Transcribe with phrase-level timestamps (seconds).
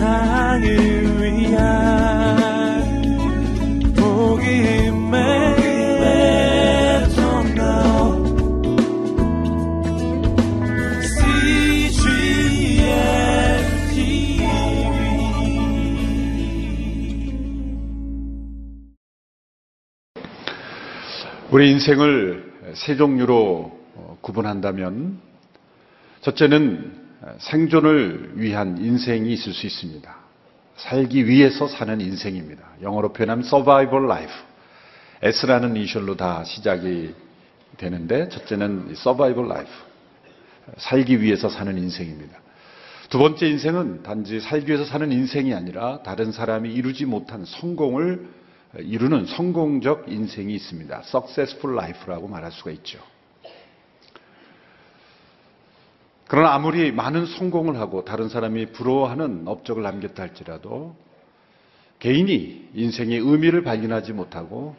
[0.00, 0.64] 세상을
[1.20, 1.60] 위한
[3.94, 5.20] 복음의
[21.50, 25.18] 우리 인생을 세 종류로 어, 구분한다면
[26.22, 30.16] 첫째는 생존을 위한 인생이 있을 수 있습니다.
[30.76, 32.62] 살기 위해서 사는 인생입니다.
[32.82, 34.32] 영어로 표현하면 survival life.
[35.22, 37.14] S라는 이셜로 다 시작이
[37.76, 39.72] 되는데 첫째는 survival life.
[40.78, 42.38] 살기 위해서 사는 인생입니다.
[43.10, 48.28] 두 번째 인생은 단지 살기 위해서 사는 인생이 아니라 다른 사람이 이루지 못한 성공을
[48.78, 51.02] 이루는 성공적 인생이 있습니다.
[51.04, 53.00] successful life라고 말할 수가 있죠.
[56.30, 60.94] 그러나 아무리 많은 성공을 하고 다른 사람이 부러워하는 업적을 남겼다 할지라도
[61.98, 64.76] 개인이 인생의 의미를 발견하지 못하고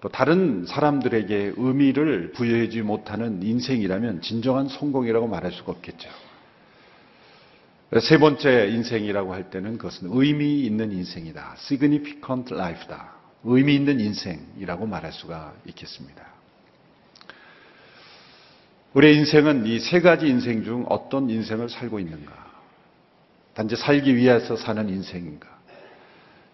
[0.00, 6.08] 또 다른 사람들에게 의미를 부여하지 못하는 인생이라면 진정한 성공이라고 말할 수가 없겠죠.
[8.00, 11.58] 세 번째 인생이라고 할 때는 그것은 의미 있는 인생이다.
[11.58, 13.12] significant life다.
[13.44, 16.37] 의미 있는 인생이라고 말할 수가 있겠습니다.
[18.98, 22.32] 우리의 인생은 이 세 가지 인생 중 어떤 인생을 살고 있는가?
[23.54, 25.46] 단지 살기 위해서 사는 인생인가?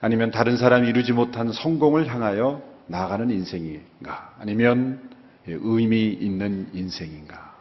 [0.02, 4.34] 아니면 다른 사람이 이루지 못한 성공을 향하여 나아가는 인생인가?
[4.38, 5.08] 아니면
[5.46, 7.54] 의미 있는 인생인가?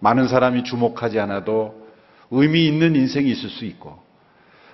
[0.00, 1.86] 많은 사람이 주목하지 않아도
[2.30, 4.02] 의미 있는 인생이 있을 수 있고,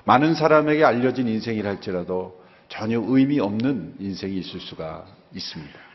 [0.05, 5.05] 많은 사람에게 알려진 인생이라 할지라도 전혀 의미 없는 인생이 있을 수가
[5.35, 5.92] 있습니다.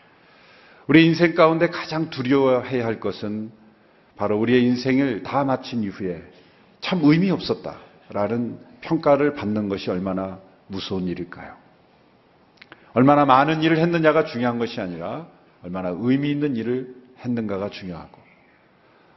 [0.88, 3.52] 우리 인생 가운데 가장 두려워해야 할 것은
[4.16, 6.23] 바로 우리의 인생을 다 마친 이후에
[6.79, 11.53] 참 의미 없었다라는 평가를 받는 것이 얼마나 무서운 일일까요?
[12.94, 15.28] 얼마나 많은 일을 했느냐가 중요한 것이 아니라
[15.63, 18.17] 얼마나 의미 있는 일을 했는가가 중요하고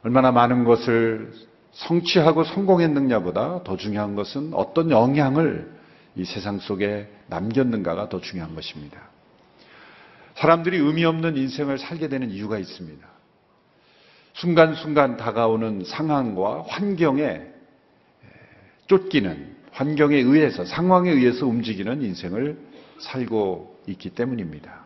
[0.03, 1.31] 얼마나 많은 것을
[1.71, 5.71] 성취하고 성공했느냐보다 더 중요한 것은 어떤 영향을
[6.15, 9.10] 이 세상 속에 남겼는가가 더 중요한 것입니다.
[10.35, 13.07] 사람들이 의미 없는 인생을 살게 되는 이유가 있습니다.
[14.33, 17.41] 순간순간 다가오는 상황과 환경에
[18.87, 22.57] 쫓기는 환경에 의해서 상황에 의해서 움직이는 인생을
[22.99, 24.81] 살고 있기 때문입니다.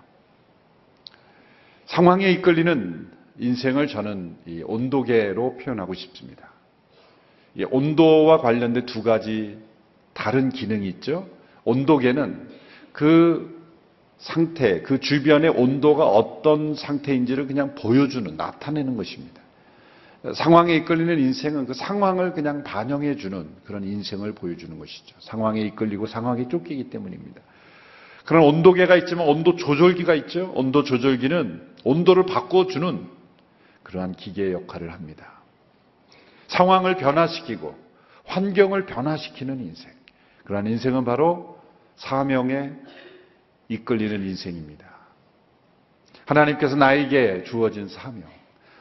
[1.88, 6.52] 상황에 이끌리는 인생을 저는 온도계로 표현하고 싶습니다.
[7.70, 9.58] 온도와 관련된 두 가지
[10.14, 11.28] 다른 기능이 있죠.
[11.64, 12.50] 온도계는
[12.92, 13.55] 그
[14.26, 19.40] 상태, 그 주변의 온도가 어떤 상태인지를 그냥 보여주는, 나타내는 것입니다.
[20.34, 25.16] 상황에 이끌리는 인생은 그 상황을 그냥 반영해주는 그런 인생을 보여주는 것이죠.
[25.20, 27.40] 상황에 이끌리고 상황에 쫓기기 때문입니다.
[28.26, 30.52] 그런 온도계가 있지만 온도 조절기가 있죠.
[30.56, 33.06] 온도 조절기는 온도를 바꿔주는
[33.84, 35.34] 그러한 기계의 역할을 합니다.
[36.48, 37.76] 상황을 변화시키고
[38.26, 39.92] 환경을 변화시키는 인생.
[40.46, 41.60] 그러한 인생은 바로
[41.98, 42.72] 사명에
[43.70, 44.86] 이끌리는 인생입니다.
[46.26, 48.24] 하나님께서 나에게 주어진 사명,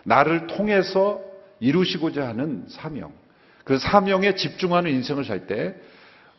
[0.04, 1.20] 나를 통해서
[1.60, 3.12] 이루시고자 하는 사명,
[3.64, 5.74] 그 사명에 집중하는 인생을 살 때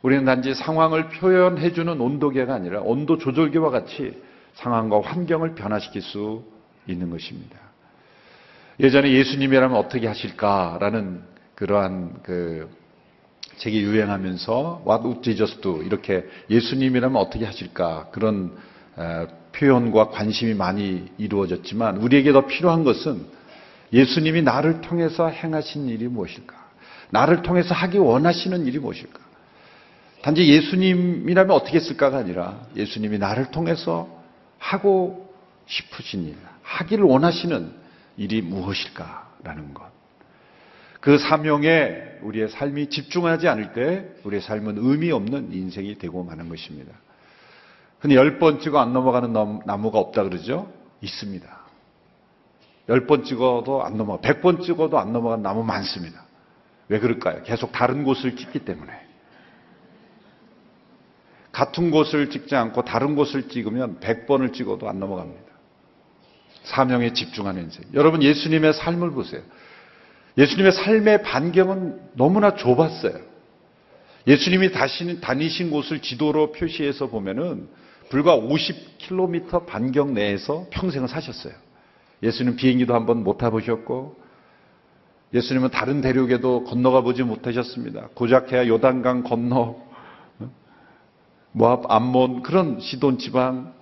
[0.01, 4.22] 우리는 단지 상황을 표현해주는 온도계가 아니라 온도 조절기와 같이
[4.53, 6.44] 상황과 환경을 변화시킬 수
[6.85, 7.57] 있는 것입니다.
[8.79, 11.23] 예전에 예수님이라면 어떻게 하실까라는
[11.55, 12.69] 그러한 그
[13.57, 15.81] 책이 유행하면서 What would Jesus do?
[15.81, 18.55] 이렇게 예수님이라면 어떻게 하실까 그런
[19.53, 23.25] 표현과 관심이 많이 이루어졌지만 우리에게 더 필요한 것은
[23.93, 26.55] 예수님이 나를 통해서 행하신 일이 무엇일까?
[27.11, 29.19] 나를 통해서 하기 원하시는 일이 무엇일까?
[30.22, 34.09] 단지 예수님이라면 어떻게 했을까가 아니라 예수님이 나를 통해서
[34.57, 35.33] 하고
[35.67, 37.72] 싶으신 일, 하기를 원하시는
[38.17, 39.85] 일이 무엇일까라는 것.
[40.99, 46.91] 그 사명에 우리의 삶이 집중하지 않을 때 우리의 삶은 의미 없는 인생이 되고 마는 것입니다.
[47.99, 49.31] 근데 열번 찍어 안 넘어가는
[49.66, 50.72] 나무가 없다 그러죠?
[51.01, 51.66] 있습니다.
[52.89, 56.25] 열 번 찍어도 안 넘어가, 백번 찍어도 안 넘어간 나무 많습니다.
[56.87, 57.41] 왜 그럴까요?
[57.43, 58.91] 계속 다른 곳을 찍기 때문에.
[61.51, 65.41] 같은 곳을 찍지 않고 다른 곳을 찍으면 백 번을 찍어도 안 넘어갑니다.
[66.66, 67.85] 사명에 집중하는 인생.
[67.93, 69.41] 여러분 예수님의 삶을 보세요.
[70.37, 73.14] 예수님의 삶의 반경은 너무나 좁았어요.
[74.28, 74.72] 예수님이
[75.22, 77.67] 다니신 곳을 지도로 표시해서 보면은
[78.09, 81.53] 불과 50km 반경 내에서 평생을 사셨어요.
[82.23, 84.16] 예수님 비행기도 한번 못 타보셨고,
[85.34, 88.09] 예수님은 다른 대륙에도 건너가 보지 못하셨습니다.
[88.14, 89.76] 고작해야 요단강 건너
[91.52, 93.73] 모압 암몬 그런 시돈 지방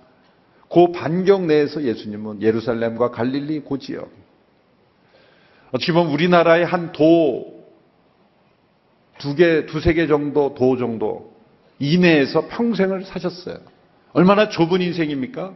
[0.70, 4.10] 그 반경 내에서 예수님은 예루살렘과 갈릴리 고 지역
[5.74, 7.54] 어떻게 보면 우리나라의 한 도
[9.18, 11.34] 두 개, 두세 개 정도 도 정도
[11.78, 13.58] 이내에서 평생을 사셨어요.
[14.12, 15.54] 얼마나 좁은 인생입니까?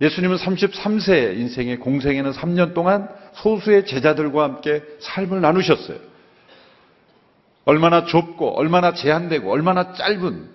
[0.00, 5.98] 예수님은 33세 인생의 공생에는 3년 동안 소수의 제자들과 함께 삶을 나누셨어요.
[7.66, 10.48] 얼마나 좁고, 얼마나 제한되고, 얼마나 짧은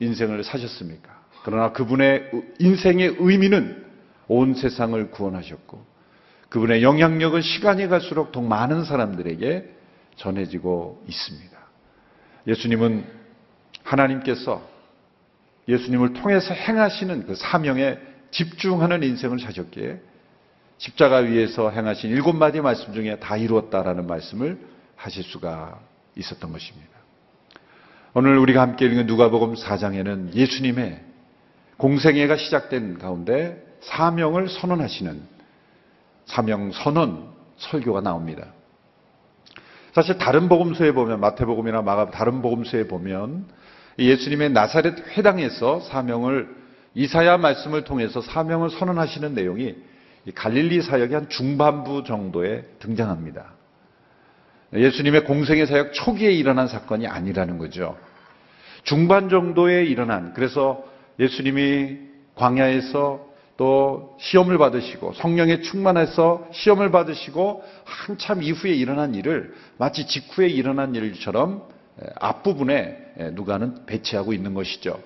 [0.00, 1.10] 인생을 사셨습니까?
[1.44, 3.84] 그러나 그분의 인생의 의미는
[4.28, 5.91] 온 세상을 구원하셨고,
[6.52, 9.70] 그분의 영향력은 시간이 갈수록 더 많은 사람들에게
[10.16, 11.58] 전해지고 있습니다.
[12.46, 13.06] 예수님은
[13.82, 14.60] 하나님께서
[15.66, 17.96] 예수님을 통해서 행하시는 그 사명에
[18.32, 19.98] 집중하는 인생을 사셨기에
[20.76, 24.58] 십자가 위에서 행하신 일곱 마디 말씀 중에 다 이루었다라는 말씀을
[24.94, 25.80] 하실 수가
[26.16, 26.90] 있었던 것입니다.
[28.12, 31.00] 오늘 우리가 함께 읽는 누가복음 4장에는 예수님의
[31.78, 35.32] 공생애가 시작된 가운데 사명을 선언하시는
[36.26, 38.46] 사명 선언 설교가 나옵니다.
[39.92, 43.46] 사실 다른 복음서에 보면 마태복음이나 마가 다른 복음서에 보면
[43.98, 46.48] 예수님의 나사렛 회당에서 사명을
[46.94, 49.76] 이사야 말씀을 통해서 사명을 선언하시는 내용이
[50.34, 53.52] 갈릴리 사역의 한 중반부 정도에 등장합니다.
[54.74, 57.98] 예수님의 공생의 사역 초기에 일어난 사건이 아니라는 거죠.
[58.84, 60.84] 중반 정도에 일어난 그래서
[61.18, 61.98] 예수님이
[62.34, 70.94] 광야에서 또 시험을 받으시고 성령에 충만해서 시험을 받으시고 한참 이후에 일어난 일을 마치 직후에 일어난
[70.94, 71.68] 일처럼
[72.20, 74.98] 앞부분에 누가는 배치하고 있는 것이죠.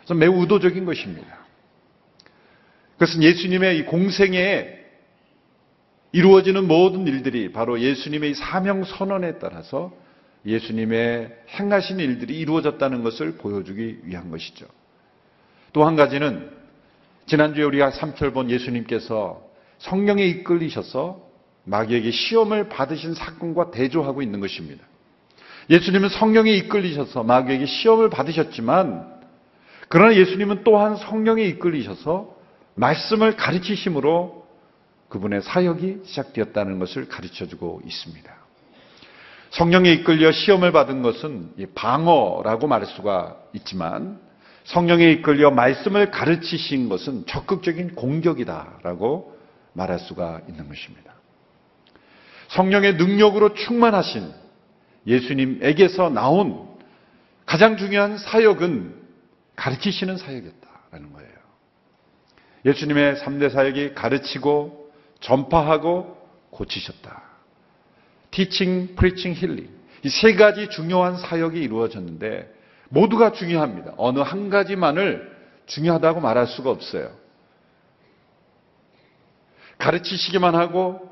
[0.00, 1.40] 그래서 매우 의도적인 것입니다.
[2.94, 4.78] 그것은 예수님의 이 공생에
[6.12, 9.92] 이루어지는 모든 일들이 바로 예수님의 사명 선언에 따라서
[10.44, 14.66] 예수님의 행하신 일들이 이루어졌다는 것을 보여주기 위한 것이죠.
[15.72, 16.50] 또 한 가지는
[17.30, 19.40] 지난주에 우리가 3철 본 예수님께서
[19.78, 21.20] 성령에 이끌리셔서
[21.62, 24.84] 마귀에게 시험을 받으신 사건과 대조하고 있는 것입니다.
[25.70, 29.20] 예수님은 성령에 이끌리셔서 마귀에게 시험을 받으셨지만
[29.88, 32.34] 그러나 예수님은 또한 성령에 이끌리셔서
[32.74, 34.44] 말씀을 가르치심으로
[35.08, 38.28] 그분의 사역이 시작되었다는 것을 가르쳐 주고 있습니다.
[39.50, 44.18] 성령에 이끌려 시험을 받은 것은 방어라고 말할 수가 있지만
[44.70, 49.36] 성령에 이끌려 말씀을 가르치신 것은 적극적인 공격이다라고
[49.72, 51.12] 말할 수가 있는 것입니다.
[52.48, 54.32] 성령의 능력으로 충만하신
[55.08, 56.68] 예수님에게서 나온
[57.46, 58.94] 가장 중요한 사역은
[59.56, 61.30] 가르치시는 사역이었다라는 거예요.
[62.64, 66.16] 예수님의 3대 사역이 가르치고 전파하고
[66.50, 67.22] 고치셨다.
[68.30, 69.68] 티칭, 프리칭, 힐링.
[70.04, 72.59] 이 세 가지 중요한 사역이 이루어졌는데
[72.90, 73.94] 모두가 중요합니다.
[73.96, 75.30] 어느 한 가지만을
[75.66, 77.10] 중요하다고 말할 수가 없어요.
[79.78, 81.08] 가르치시기만 하고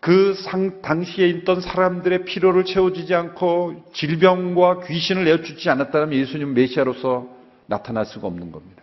[0.00, 7.28] 그 상, 당시에 있던 사람들의 필요를 채워주지 않고 질병과 귀신을 내어주지 않았다면 예수님 메시아로서
[7.66, 8.82] 나타날 수가 없는 겁니다.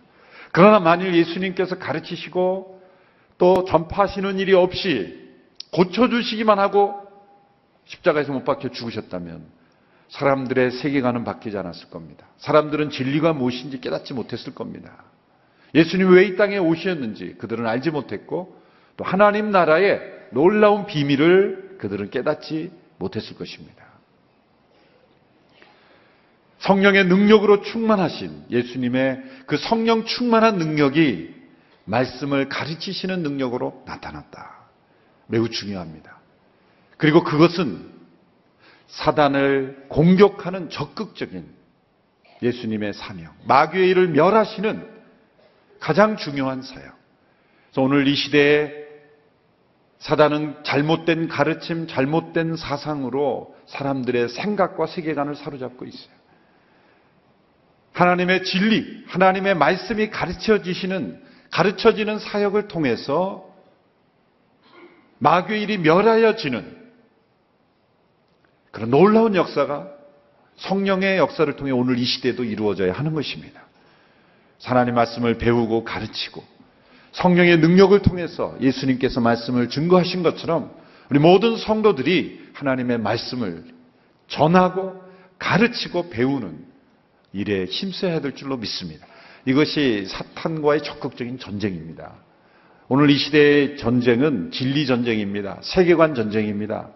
[0.52, 2.80] 그러나 만일 예수님께서 가르치시고
[3.36, 5.28] 또 전파하시는 일이 없이
[5.72, 7.06] 고쳐주시기만 하고
[7.84, 9.57] 십자가에서 못 박혀 죽으셨다면
[10.08, 12.26] 사람들의 세계관은 바뀌지 않았을 겁니다.
[12.38, 15.04] 사람들은 진리가 무엇인지 깨닫지 못했을 겁니다.
[15.74, 18.58] 예수님이 왜이 땅에 오셨는지 그들은 알지 못했고
[18.96, 20.00] 또 하나님 나라의
[20.32, 23.86] 놀라운 비밀을 그들은 깨닫지 못했을 것입니다.
[26.58, 31.34] 성령의 능력으로 충만하신 예수님의 그 성령 충만한 능력이
[31.84, 34.58] 말씀을 가르치시는 능력으로 나타났다.
[35.26, 36.18] 매우 중요합니다.
[36.96, 37.97] 그리고 그것은
[38.88, 41.46] 사단을 공격하는 적극적인
[42.42, 44.98] 예수님의 사명, 마귀의 일을 멸하시는
[45.80, 46.96] 가장 중요한 사역.
[47.66, 48.72] 그래서 오늘 이 시대에
[49.98, 56.18] 사단은 잘못된 가르침, 잘못된 사상으로 사람들의 생각과 세계관을 사로잡고 있어요.
[57.92, 63.52] 하나님의 진리, 하나님의 말씀이 가르쳐지시는, 가르쳐지는 사역을 통해서
[65.18, 66.77] 마귀의 일이 멸하여지는
[68.70, 69.88] 그런 놀라운 역사가
[70.56, 73.62] 성령의 역사를 통해 오늘 이 시대에도 이루어져야 하는 것입니다.
[74.62, 76.42] 하나님 말씀을 배우고 가르치고
[77.12, 80.70] 성령의 능력을 통해서 예수님께서 말씀을 증거하신 것처럼
[81.10, 83.64] 우리 모든 성도들이 하나님의 말씀을
[84.26, 85.02] 전하고
[85.38, 86.66] 가르치고 배우는
[87.32, 89.06] 일에 힘써야 될 줄로 믿습니다.
[89.46, 92.14] 이것이 사탄과의 적극적인 전쟁입니다.
[92.88, 95.58] 오늘 이 시대의 전쟁은 진리 전쟁입니다.
[95.62, 96.90] 세계관 전쟁입니다.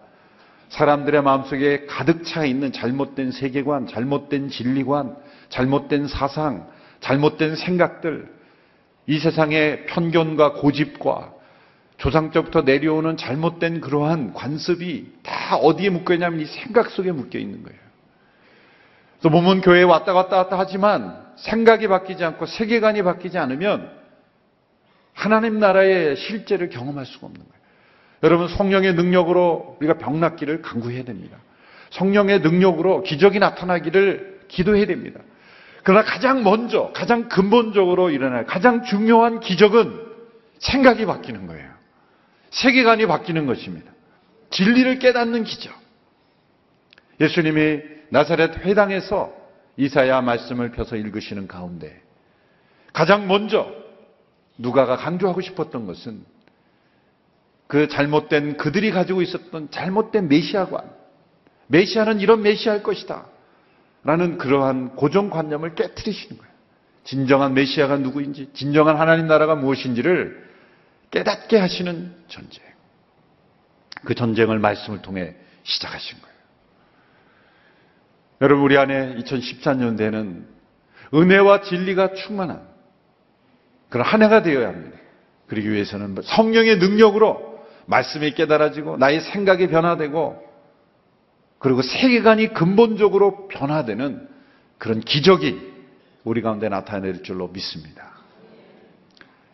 [0.73, 5.15] 사람들의 마음속에 가득 차 있는 잘못된 세계관, 잘못된 진리관,
[5.49, 6.67] 잘못된 사상,
[6.99, 8.27] 잘못된 생각들,
[9.05, 11.31] 이 세상의 편견과 고집과
[11.97, 17.79] 조상적부터 내려오는 잘못된 그러한 관습이 다 어디에 묶여 있냐면 이 생각 속에 묶여 있는 거예요.
[19.21, 23.91] 또 몸은 교회에 왔다 갔다 왔다 하지만 생각이 바뀌지 않고 세계관이 바뀌지 않으면
[25.13, 27.52] 하나님 나라의 실제를 경험할 수가 없는 거예요.
[28.23, 31.37] 여러분 성령의 능력으로 우리가 병 낫기를 강구해야 됩니다.
[31.91, 35.19] 성령의 능력으로 기적이 나타나기를 기도해야 됩니다.
[35.83, 40.01] 그러나 가장 먼저, 가장 근본적으로 일어날 가장 중요한 기적은
[40.59, 41.69] 생각이 바뀌는 거예요.
[42.51, 43.91] 세계관이 바뀌는 것입니다.
[44.49, 45.73] 진리를 깨닫는 기적.
[47.19, 49.33] 예수님이 나사렛 회당에서
[49.75, 52.01] 이사야 말씀을 펴서 읽으시는 가운데
[52.93, 53.71] 가장 먼저
[54.57, 56.23] 누가가 강조하고 싶었던 것은
[57.73, 60.91] 그 잘못된 그들이 가지고 있었던 잘못된 메시아관,
[61.65, 63.25] 메시아는 이런 메시아일 것이다.
[64.03, 66.53] 라는 그러한 고정관념을 깨뜨리시는 거예요.
[67.03, 70.47] 진정한 메시아가 누구인지, 진정한 하나님 나라가 무엇인지를
[71.09, 72.63] 깨닫게 하시는 전쟁.
[74.05, 76.35] 그 전쟁을 말씀을 통해 시작하신 거예요.
[78.41, 80.45] 여러분, 우리 안에 2014년대는
[81.11, 82.67] 은혜와 진리가 충만한
[83.89, 84.95] 그런 한 해가 되어야 합니다.
[85.47, 87.52] 그러기 위해서는 성령의 능력으로
[87.85, 90.43] 말씀이 깨달아지고 나의 생각이 변화되고
[91.59, 94.27] 그리고 세계관이 근본적으로 변화되는
[94.77, 95.73] 그런 기적이
[96.23, 98.11] 우리 가운데 나타낼 줄로 믿습니다.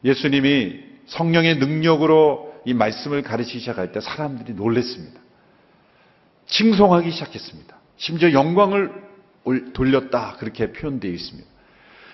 [0.03, 5.19] 예수님이 성령의 능력으로 이 말씀을 가르치기 시작할 때 사람들이 놀랬습니다.
[6.47, 7.77] 칭송하기 시작했습니다.
[7.97, 8.91] 심지어 영광을
[9.73, 11.47] 돌렸다 그렇게 표현되어 있습니다.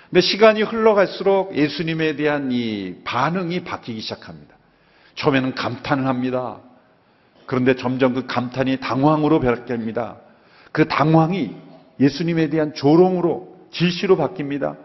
[0.09, 4.54] 근데 시간이 흘러갈수록 예수님에 대한 이 반응이 바뀌기 시작합니다.
[5.15, 6.59] 처음에는 감탄을 합니다.
[7.45, 10.17] 그런데 점점 그 감탄이 당황으로 변합니다.
[10.71, 11.55] 그 당황이
[11.99, 14.77] 예수님에 대한 조롱으로 질시로 바뀝니다.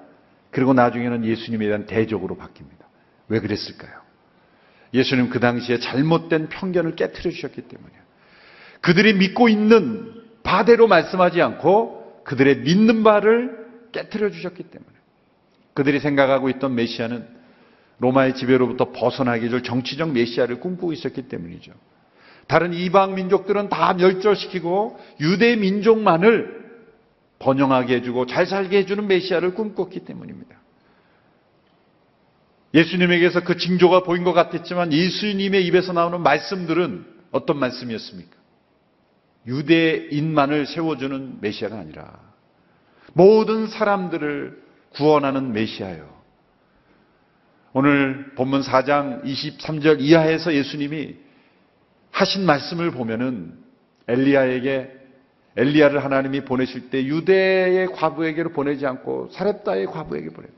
[0.50, 2.84] 그리고 나중에는 예수님에 대한 대적으로 바뀝니다.
[3.28, 3.92] 왜 그랬을까요?
[4.92, 8.00] 예수님 그 당시에 잘못된 편견을 깨뜨려 주셨기 때문이에요.
[8.80, 14.90] 그들이 믿고 있는 바대로 말씀하지 않고 그들의 믿는 바를 깨뜨려 주셨기 때문에
[15.74, 17.39] 그들이 생각하고 있던 메시아는
[18.00, 21.72] 로마의 지배로부터 벗어나기 줄 정치적 메시아를 꿈꾸고 있었기 때문이죠.
[22.46, 26.60] 다른 이방 민족들은 다 멸절시키고 유대 민족만을
[27.38, 30.56] 번영하게 해주고 잘 살게 해주는 메시아를 꿈꿨기 때문입니다.
[32.74, 38.36] 예수님에게서 그 징조가 보인 것 같았지만 예수님의 입에서 나오는 말씀들은 어떤 말씀이었습니까?
[39.46, 42.20] 유대인만을 세워주는 메시아가 아니라
[43.12, 44.62] 모든 사람들을
[44.94, 46.19] 구원하는 메시아요.
[47.72, 51.14] 오늘 본문 4장 23절 이하에서 예수님이
[52.10, 53.54] 하신 말씀을 보면은
[54.08, 54.98] 엘리야에게
[55.56, 60.54] 엘리야를 하나님이 보내실 때 유대의 과부에게로 보내지 않고 사렙다의 과부에게 보냈다.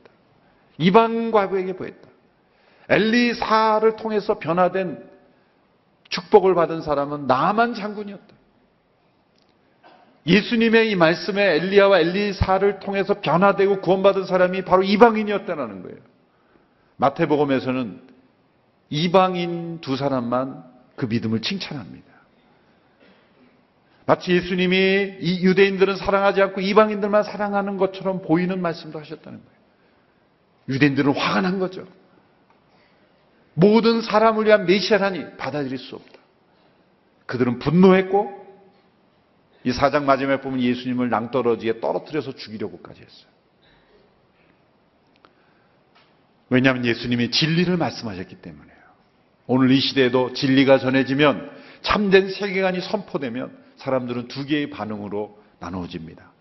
[0.79, 2.09] 이방 과부에게 보냈다.
[2.89, 5.03] 엘리사를 통해서 변화된
[6.09, 8.33] 축복을 받은 사람은 나만 장군이었다.
[10.25, 16.12] 예수님의 이 말씀에 엘리야와 엘리사를 통해서 변화되고 구원받은 사람이 바로 이방인이었다는 거예요.
[17.03, 18.01] 마태복음에서는
[18.89, 20.63] 이방인 두 사람만
[20.95, 22.07] 그 믿음을 칭찬합니다.
[24.05, 29.53] 마치 예수님이 이 유대인들은 사랑하지 않고 이방인들만 사랑하는 것처럼 보이는 말씀도 하셨다는 거예요.
[30.69, 31.85] 유대인들은 화가 난 거죠.
[33.53, 36.19] 모든 사람을 위한 메시아라니 받아들일 수 없다.
[37.25, 38.43] 그들은 분노했고
[39.65, 43.32] 이 사장 마지막에 보면 예수님을 낭떠러지에 떨어뜨려서 죽이려고까지 했어요.
[46.53, 48.71] 왜냐하면 예수님이 진리를 말씀하셨기 때문에.
[49.47, 51.49] 오늘 이 시대에도 진리가 전해지면
[51.81, 56.31] 참된 세계관이 선포되면 사람들은 두 개의 반응으로 나누어집니다.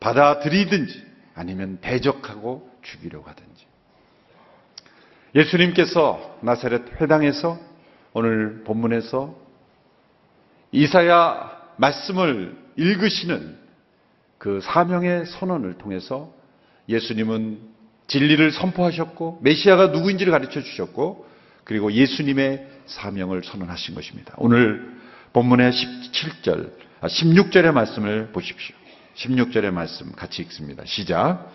[0.00, 1.02] 받아들이든지
[1.34, 3.64] 아니면 대적하고 죽이려고 하든지.
[5.34, 7.58] 예수님께서 나사렛 회당에서
[8.12, 9.34] 오늘 본문에서
[10.72, 13.56] 이사야 말씀을 읽으시는
[14.36, 16.30] 그 사명의 선언을 통해서
[16.86, 17.73] 예수님은
[18.06, 21.26] 진리를 선포하셨고 메시아가 누구인지를 가르쳐 주셨고
[21.64, 24.34] 그리고 예수님의 사명을 선언하신 것입니다.
[24.36, 24.94] 오늘
[25.32, 26.70] 본문의 17절,
[27.02, 28.76] 16절의 아, 말씀을 보십시오.
[29.16, 30.84] 16절의 말씀 같이 읽습니다.
[30.84, 31.50] 시작.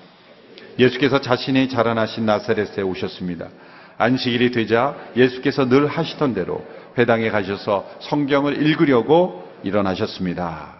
[0.80, 3.50] 예수께서 자신이 자라나신 나사렛에 오셨습니다.
[3.98, 6.66] 안식일이 되자 예수께서 늘 하시던 대로
[6.98, 10.78] 회당에 가셔서 성경을 읽으려고 일어나셨습니다.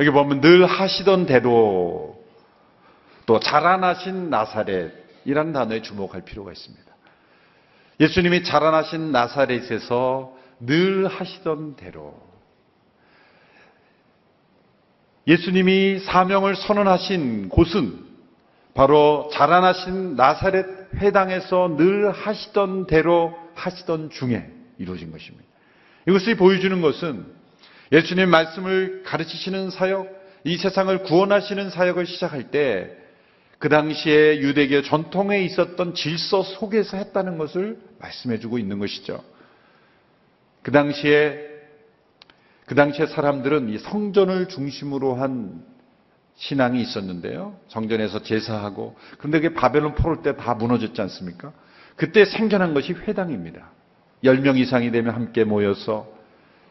[0.00, 2.16] 여기 보면 늘 하시던 대로
[3.24, 6.84] 또 자라나신 나사렛 이라는 단어에 주목할 필요가 있습니다.
[8.00, 12.14] 예수님이 자라나신 나사렛에서 늘 하시던 대로
[15.26, 18.06] 예수님이 사명을 선언하신 곳은
[18.74, 25.44] 바로 자라나신 나사렛 회당에서 늘 하시던 대로 하시던 중에 이루어진 것입니다.
[26.06, 27.26] 이것을 보여주는 것은
[27.90, 30.08] 예수님 말씀을 가르치시는 사역,
[30.44, 33.05] 이 세상을 구원하시는 사역을 시작할 때
[33.58, 39.22] 그 당시에 유대교 전통에 있었던 질서 속에서 했다는 것을 말씀해 주고 있는 것이죠.
[40.62, 41.40] 그 당시에
[42.66, 45.64] 그 당시에 사람들은 이 성전을 중심으로 한
[46.34, 47.58] 신앙이 있었는데요.
[47.68, 51.52] 성전에서 제사하고 그런데 그게 바벨론 포로 때 다 무너졌지 않습니까?
[51.94, 53.70] 그때 생겨난 것이 회당입니다.
[54.22, 56.08] 10명 이상이 되면 함께 모여서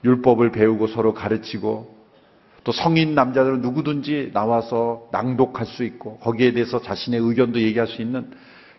[0.04, 1.95] 율법을 배우고 서로 가르치고
[2.66, 8.32] 또 성인 남자들은 누구든지 나와서 낭독할 수 있고 거기에 대해서 자신의 의견도 얘기할 수 있는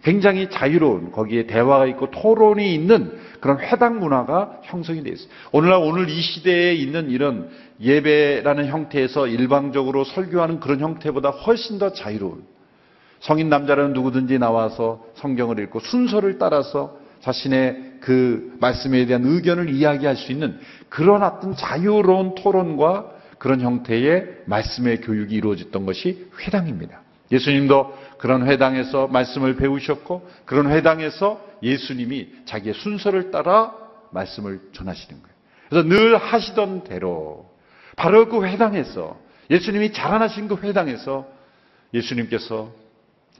[0.02, 5.28] 굉장히 자유로운 거기에 대화가 있고 토론이 있는 그런 회당 문화가 형성이 되어 있어요.
[5.52, 7.48] 오늘날 오늘 이 시대에 있는 이런
[7.80, 12.42] 예배라는 형태에서 일방적으로 설교하는 그런 형태보다 훨씬 더 자유로운
[13.20, 20.32] 성인 남자는 누구든지 나와서 성경을 읽고 순서를 따라서 자신의 그 말씀에 대한 의견을 이야기할 수
[20.32, 27.02] 있는 그런 어떤 자유로운 토론과 그런 형태의 말씀의 교육이 이루어졌던 것이 회당입니다.
[27.30, 33.74] 예수님도 그런 회당에서 말씀을 배우셨고 그런 회당에서 예수님이 자기의 순서를 따라
[34.10, 35.36] 말씀을 전하시는 거예요.
[35.68, 37.50] 그래서 늘 하시던 대로
[37.96, 39.18] 바로 그 회당에서
[39.50, 41.26] 예수님이 자라나신 그 회당에서
[41.92, 42.72] 예수님께서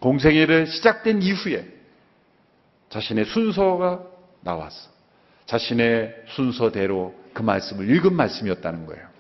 [0.01, 1.67] 공생애를 시작된 이후에
[2.91, 4.03] 자신의 순서가
[4.43, 4.91] 나왔어.
[5.47, 9.16] 자신의 순서대로 그 말씀을 읽은 말씀이었다는 거예요.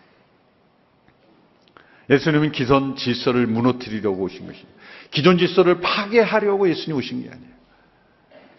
[2.08, 4.72] 예수님은 기존 질서를 무너뜨리려고 오신 것입니다.
[5.10, 7.56] 기존 질서를 파괴하려고 예수님 오신 게 아니에요.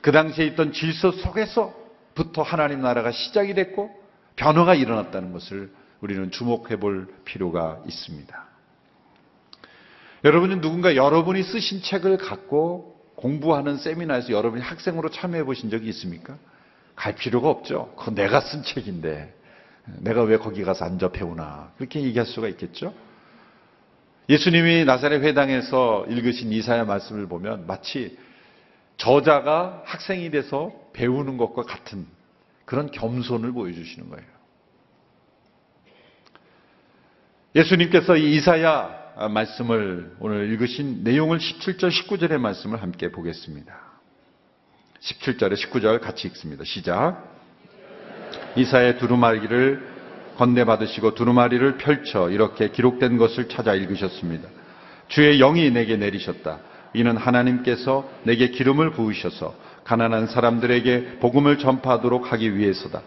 [0.02, 3.90] 그 당시에 있던 질서 속에서부터 하나님 나라가 시작이 됐고
[4.36, 8.48] 변화가 일어났다는 것을 우리는 주목해 볼 필요가 있습니다.
[10.24, 16.38] 여러분은 누군가 여러분이 쓰신 책을 갖고 공부하는 세미나에서 여러분이 학생으로 참여해 보신 적이 있습니까?
[16.96, 17.94] 갈 필요가 없죠.
[17.98, 19.34] 그건 내가 쓴 책인데
[20.00, 22.94] 내가 왜 거기 가서 앉아 배우나 그렇게 얘기할 수가 있겠죠.
[24.30, 28.18] 예수님이 나사렛 회당에서 읽으신 이사야 말씀을 보면 마치
[28.98, 32.06] 저자가 학생이 돼서 배우는 것과 같은
[32.66, 34.28] 그런 겸손을 보여주시는 거예요.
[37.56, 43.76] 예수님께서 이 이사야 말씀을 오늘 읽으신 내용을 17절, 19절의 말씀을 함께 보겠습니다.
[45.00, 46.64] 17절에 19절 같이 읽습니다.
[46.66, 47.24] 시작.
[48.58, 49.97] 이사의 두루마기를
[50.38, 54.48] 건네받으시고 두루마리를 펼쳐 이렇게 기록된 것을 찾아 읽으셨습니다.
[55.08, 56.60] 주의 영이 내게 내리셨다.
[56.94, 63.02] 이는 하나님께서 내게 기름을 부으셔서 가난한 사람들에게 복음을 전파하도록 하기 위해서다.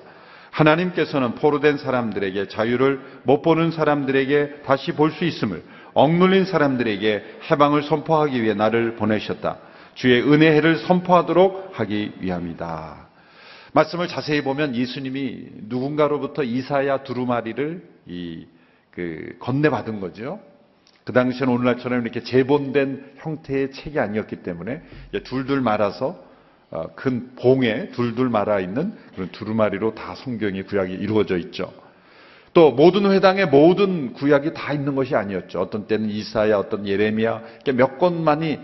[0.51, 5.63] 하나님께서는 포로된 사람들에게 자유를 못 보는 사람들에게 다시 볼 수 있음을
[5.95, 9.59] 억눌린 사람들에게 해방을 선포하기 위해 나를 보내셨다.
[9.95, 13.10] 주의 은혜를 선포하도록 하기 위함이다.
[13.73, 18.47] 말씀을 자세히 보면 예수님이 누군가로부터 이사야 두루마리를 이,
[18.91, 20.41] 그, 건네받은 거죠.
[21.05, 24.83] 그 당시에는 오늘날처럼 이렇게 재본된 형태의 책이 아니었기 때문에
[25.25, 26.23] 둘둘 말아서
[26.71, 31.73] 어, 큰 봉에 둘둘 말아 있는 그런 두루마리로 다 성경이 구약이 이루어져 있죠.
[32.53, 35.61] 또 모든 회당에 모든 구약이 다 있는 것이 아니었죠.
[35.61, 37.43] 어떤 때는 이사야, 어떤 예레미야
[37.75, 38.59] 몇 권만이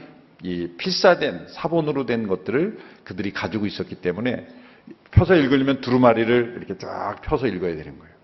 [0.79, 4.47] 필사된 사본으로 된 것들을 그들이 가지고 있었기 때문에
[5.11, 8.15] 펴서 읽으려면 두루마리를 이렇게 쫙 펴서 읽어야 되는 거예요.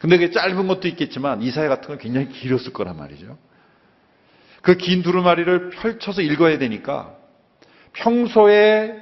[0.00, 3.36] 근데 그게 짧은 것도 있겠지만 이사야 같은 건 굉장히 길었을 거란 말이죠.
[4.62, 7.16] 그 긴 두루마리를 펼쳐서 읽어야 되니까
[7.92, 8.96] 평소에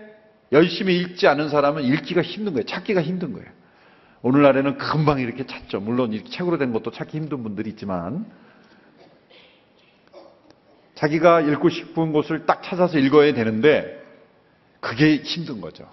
[0.53, 2.67] 열심히 읽지 않은 사람은 읽기가 힘든 거예요.
[2.67, 3.49] 찾기가 힘든 거예요.
[4.23, 5.81] 오늘날에는 금방 이렇게 찾죠.
[5.81, 8.27] 물론 이렇게 책으로 된 것도 찾기 힘든 분들이 있지만
[10.97, 14.03] 자기가 읽고 싶은 곳을 딱 찾아서 읽어야 되는데
[14.81, 15.89] 그게 힘든 거죠.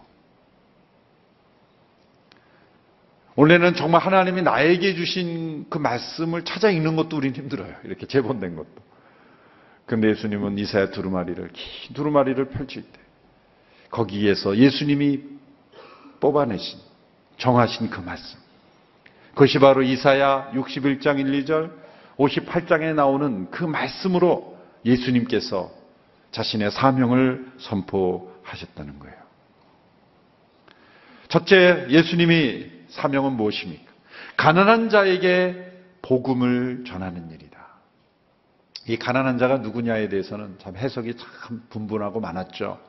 [3.38, 7.72] 원래는 정말 하나님이 나에게 주신 그 말씀을 찾아 읽는 것도 우린 힘들어요.
[7.84, 8.88] 이렇게 재본된 것도.
[9.86, 13.00] 근데 예수님은 이사야 두루마리를, 긴 두루마리를 펼칠 때,
[13.92, 15.22] 거기에서 예수님이
[16.20, 16.80] 뽑아내신,
[17.38, 18.40] 정하신 그 말씀.
[19.30, 21.72] 그것이 바로 이사야 61장 1, 2절,
[22.18, 25.72] 58장에 나오는 그 말씀으로 예수님께서
[26.32, 29.16] 자신의 사명을 선포하셨다는 거예요.
[31.30, 33.92] 첫째, 예수님이 사명은 무엇입니까?
[34.38, 35.72] 가난한 자에게
[36.02, 37.58] 복음을 전하는 일이다.
[38.88, 42.80] 이 가난한 자가 누구냐에 대해서는 참 해석이 참 분분하고 많았죠.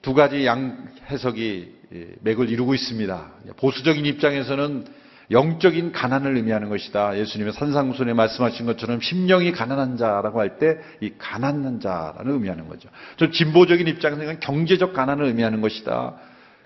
[0.00, 3.30] 두 가지 양 해석이 맥을 이루고 있습니다.
[3.56, 4.86] 보수적인 입장에서는
[5.30, 7.16] 영적인 가난을 의미하는 것이다.
[7.18, 12.90] 예수님의 산상순에 말씀하신 것처럼 심령이 가난한 자라고 할 때 이 가난한 자라는 의미하는 거죠.
[13.16, 16.14] 좀 진보적인 입장에서는 경제적 가난을 의미하는 것이다.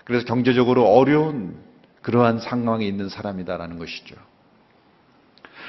[0.03, 1.57] 그래서 경제적으로 어려운
[2.01, 4.15] 그러한 상황에 있는 사람이다라는 것이죠.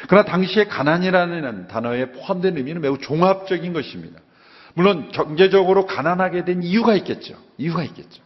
[0.09, 4.21] 그러나 당시에 가난이라는 단어에 포함된 의미는 매우 종합적인 것입니다.
[4.75, 7.37] 물론 경제적으로 가난하게 된 이유가 있겠죠.
[7.59, 8.23] 이유가 있겠죠.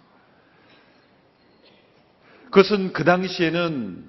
[2.47, 4.05] 그것은 그 당시에는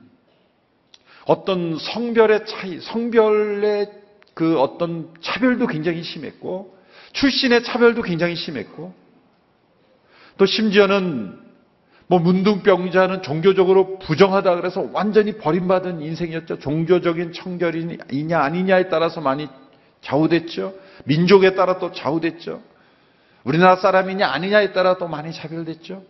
[1.26, 3.92] 어떤 성별의 차이, 성별의
[4.36, 6.78] 그 어떤 차별도 굉장히 심했고,
[7.14, 8.94] 출신의 차별도 굉장히 심했고,
[10.38, 11.45] 또 심지어는
[12.08, 16.60] 뭐 문둥병자는 종교적으로 부정하다 그래서 완전히 버림받은 인생이었죠.
[16.60, 19.48] 종교적인 청결이냐 아니냐에 따라서 많이
[20.02, 20.76] 좌우됐죠.
[21.06, 22.62] 민족에 따라 또 좌우됐죠.
[23.44, 26.04] 우리나라 사람이냐 아니냐에 따라 또 많이 차별됐죠.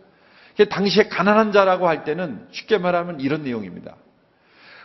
[0.70, 3.96] 당시에 가난한 자라고 할 때는 쉽게 말하면 이런 내용입니다.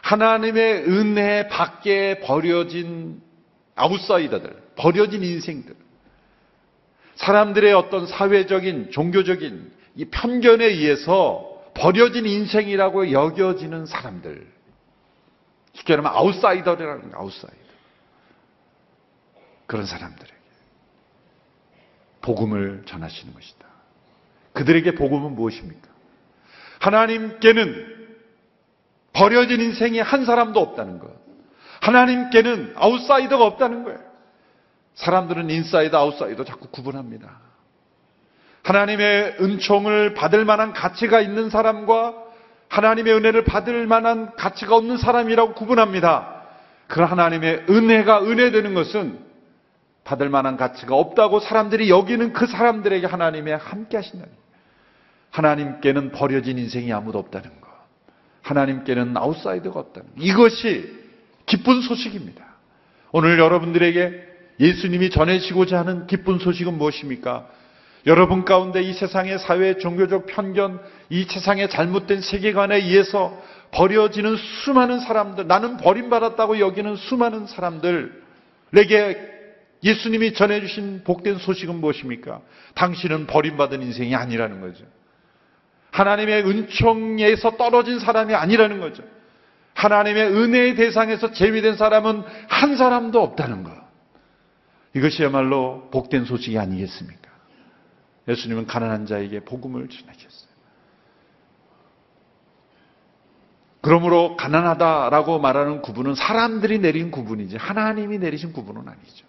[0.02, 3.21] 하나님의 은혜 밖에 버려진
[3.76, 5.76] 아웃사이더들, 버려진 인생들,
[7.15, 14.51] 사람들의 어떤 사회적인, 종교적인 이 편견에 의해서 버려진 인생이라고 여겨지는 사람들.
[15.73, 17.62] 쉽게 말하면 아웃사이더라는 거예요, 아웃사이더.
[19.67, 20.34] 그런 사람들에게
[22.21, 23.67] 복음을 전하시는 것이다.
[24.54, 25.88] 그들에게 복음은 무엇입니까?
[26.80, 28.01] 하나님께는
[29.13, 31.12] 버려진 인생이 한 사람도 없다는 것.
[31.82, 33.99] 하나님께는 아웃사이더가 없다는 거예요.
[34.95, 37.39] 사람들은 인사이더, 아웃사이더 자꾸 구분합니다.
[38.63, 42.13] 하나님의 은총을 받을 만한 가치가 있는 사람과
[42.69, 46.41] 하나님의 은혜를 받을 만한 가치가 없는 사람이라고 구분합니다.
[46.88, 49.19] 그 하나님의 은혜가 은혜되는 것은
[50.04, 54.34] 받을 만한 가치가 없다고 사람들이 여기는 그 사람들에게 하나님의 함께 하신다는
[55.32, 57.69] 하나님께는 버려진 인생이 아무도 없다는 것.
[58.41, 60.21] 하나님께는 아웃사이더가 없다는 것.
[60.21, 61.02] 이것이
[61.45, 62.43] 기쁜 소식입니다.
[63.12, 67.47] 오늘 여러분들에게 예수님이 전해지고자 하는 기쁜 소식은 무엇입니까?
[68.06, 73.40] 여러분 가운데 이 세상의 사회 종교적 편견, 이 세상의 잘못된 세계관에 의해서
[73.72, 79.32] 버려지는 수많은 사람들, 나는 버림받았다고 여기는 수많은 사람들에게
[79.84, 82.42] 예수님이 전해주신 복된 소식은 무엇입니까?
[82.76, 84.86] 당신은 버림받은 인생이 아니라는 거죠.
[85.92, 89.04] 하나님의 은총에서 떨어진 사람이 아니라는 거죠.
[89.74, 93.72] 하나님의 은혜의 대상에서 제외된 사람은 한 사람도 없다는 것.
[94.94, 97.20] 이것이야말로 복된 소식이 아니겠습니까?
[98.27, 100.51] 예수님은 가난한 자에게 복음을 전하셨어요.
[103.81, 109.25] 그러므로 가난하다라고 말하는 구분은 사람들이 내린 구분이지 하나님이 내리신 구분은 아니죠.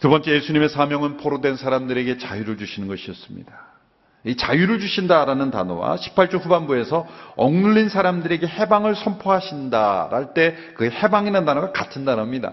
[0.00, 3.74] 두 번째 예수님의 사명은 포로된 사람들에게 자유를 주시는 것이었습니다.
[4.26, 7.06] 이 자유를 주신다라는 단어와 18절 후반부에서
[7.36, 12.52] 억눌린 사람들에게 해방을 선포하신다 할 때 그 해방이라는 단어가 같은 단어입니다.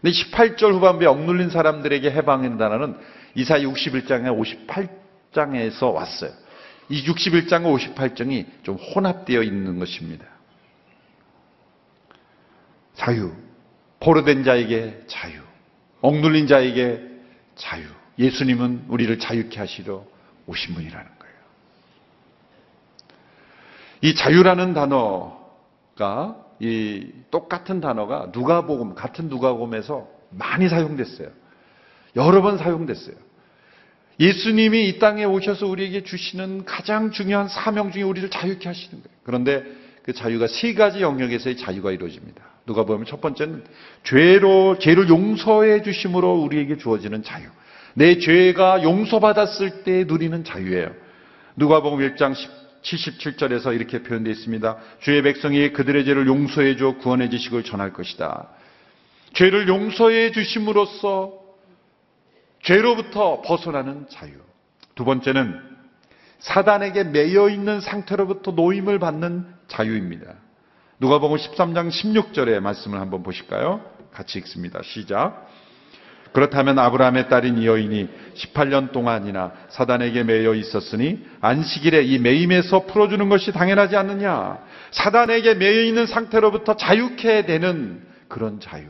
[0.00, 2.10] 근데 18절 후반부에 억눌린 사람들에게
[2.58, 2.96] 단어는
[3.34, 4.30] 이사 61장에
[5.32, 6.32] 58장에서 왔어요.
[6.88, 10.24] 이 61장과 58장이 좀 혼합되어 있는 것입니다.
[12.94, 13.32] 자유,
[14.00, 15.40] 포로된 자에게 자유.
[16.00, 17.02] 억눌린 자에게
[17.56, 17.84] 자유.
[18.18, 20.04] 예수님은 우리를 자유케 하시러
[20.46, 21.34] 오신 분이라는 거예요.
[24.02, 31.28] 이 자유라는 단어가 이 똑같은 단어가 누가복음 같은 누가복음에서 많이 사용됐어요.
[32.16, 33.16] 여러 번 사용됐어요.
[34.20, 39.18] 예수님이 이 땅에 오셔서 우리에게 주시는 가장 중요한 사명 중에 우리를 자유케 하시는 거예요.
[39.24, 39.64] 그런데
[40.02, 42.42] 그 자유가 세 가지 영역에서의 자유가 이루어집니다.
[42.66, 43.64] 누가 보면 첫 번째는
[44.04, 47.46] 죄로 죄를 용서해 주심으로 우리에게 주어지는 자유.
[47.94, 50.92] 내 죄가 용서받았을 때 누리는 자유예요.
[51.56, 52.34] 누가 보면 1장
[52.82, 54.76] 77절에서 이렇게 표현되어 있습니다.
[55.00, 58.48] 주의 백성이 그들의 죄를 용서해 줘 구원의 지식을 전할 것이다.
[59.34, 61.32] 죄를 용서해 주심으로써
[62.62, 64.32] 죄로부터 벗어나는 자유.
[64.94, 65.58] 두 번째는
[66.40, 70.34] 사단에게 매여 있는 상태로부터 노임을 받는 자유입니다.
[70.98, 73.82] 누가복음 13장 16절의 말씀을 한번 보실까요?
[74.12, 74.80] 같이 읽습니다.
[74.82, 75.48] 시작.
[76.32, 83.52] 그렇다면 아브라함의 딸인 이 여인이 18년 동안이나 사단에게 매여 있었으니 안식일에 이 매임에서 풀어주는 것이
[83.52, 84.58] 당연하지 않느냐.
[84.92, 88.86] 사단에게 매여 있는 상태로부터 자유케 되는 그런 자유.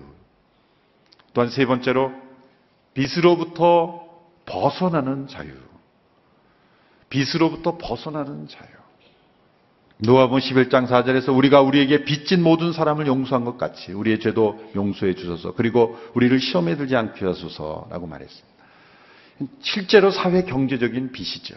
[1.32, 2.12] 또한 세 번째로
[2.94, 4.06] 빛으로부터
[4.44, 5.52] 벗어나는 자유.
[7.08, 8.79] 빛으로부터 벗어나는 자유.
[10.02, 15.52] 노아본 11장 4절에서 우리가 우리에게 빚진 모든 사람을 용서한 것 같이 우리의 죄도 용서해 주소서
[15.52, 18.48] 그리고 우리를 시험에 들지 않게 하소서라고 말했습니다.
[19.60, 21.54] 실제로 사회 경제적인 빚이죠.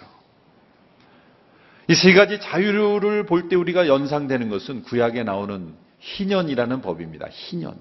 [1.89, 7.27] 이 세 가지 자유를 볼 때 우리가 연상되는 것은 구약에 나오는 희년이라는 법입니다.
[7.29, 7.75] 희년.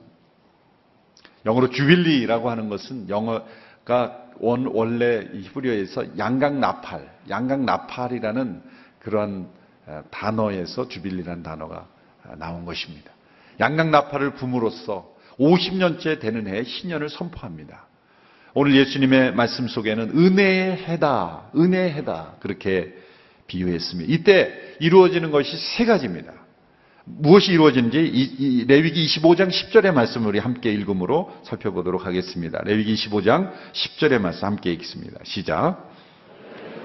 [1.45, 8.63] 영어로 주빌리라고 하는 것은 영어가 원, 원래 히브리어에서 양각 나팔, 양각 나팔이라는
[9.05, 9.62] 어,
[10.11, 11.87] 단어에서 주빌리라는 단어가
[12.25, 13.11] 어, 나온 것입니다.
[13.61, 17.87] 양각 나팔을 붐으로써 50년째 되는 해에 신년을 선포합니다.
[18.55, 22.95] 오늘 예수님의 말씀 속에는 은혜의 해다, 은혜의 해다 그렇게
[23.47, 24.13] 비유했습니다.
[24.13, 26.33] 이때 이루어지는 것이 세 가지입니다.
[27.05, 32.61] 무엇이 이루어지는지 레위기 25장 10절의 말씀을 우리 함께 읽음으로 살펴보도록 하겠습니다.
[32.65, 35.19] 레위기 25장 10절의 말씀 함께 읽습니다.
[35.25, 35.91] 시작.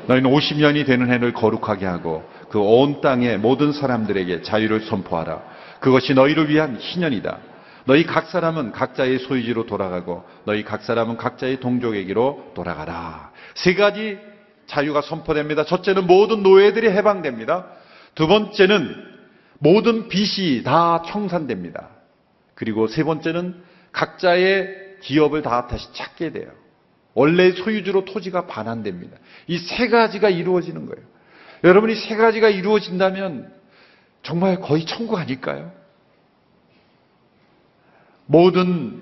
[0.07, 5.41] 너희는 50년이 되는 해를 거룩하게 하고 그 온 땅의 모든 사람들에게 자유를 선포하라.
[5.79, 7.37] 그것이 너희를 위한 희년이다.
[7.85, 13.31] 너희 각 사람은 각자의 소유지로 돌아가고 너희 각 사람은 각자의 동족에게로 돌아가라.
[13.55, 14.17] 세 가지
[14.65, 15.63] 자유가 선포됩니다.
[15.63, 17.67] 첫째는 모든 노예들이 해방됩니다.
[18.15, 18.93] 두 번째는
[19.59, 21.89] 모든 빚이 다 청산됩니다.
[22.55, 23.55] 그리고 세 번째는
[23.91, 26.49] 각자의 기업을 다 다시 찾게 돼요.
[27.13, 29.17] 원래 소유주로 토지가 반환됩니다.
[29.47, 31.05] 이 세 가지가 이루어지는 거예요.
[31.63, 33.51] 여러분이 세 가지가 이루어진다면
[34.23, 35.71] 정말 거의 천국 아닐까요?
[38.25, 39.01] 모든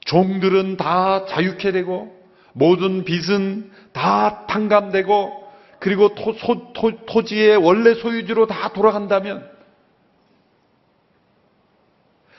[0.00, 2.14] 종들은 다 자유케 되고
[2.52, 5.46] 모든 빚은 다 탕감되고
[5.78, 9.48] 그리고 토, 소, 토, 지의 원래 소유주로 다 돌아간다면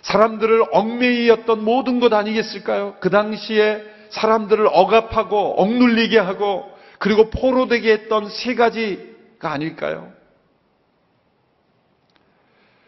[0.02, 2.96] 사람들을 얽매이었던 모든 것 아니겠을까요?
[3.00, 9.07] 그 당시에 사람들을 억압하고 억눌리게 하고 그리고 포로되게 했던 세 가지
[9.40, 10.12] 가 아닐까요?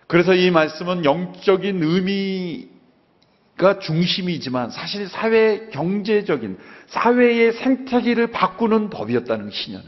[0.08, 6.58] 그래서 이 말씀은 영적인 의미가 중심이지만 사실 사회 경제적인
[6.88, 9.88] 사회의 생태계를 바꾸는 법이었다는 신년은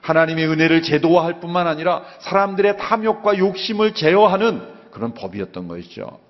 [0.00, 6.20] 하나님의 은혜를 제도화할 뿐만 아니라 사람들의 탐욕과 욕심을 제어하는 그런 법이었던 것이죠.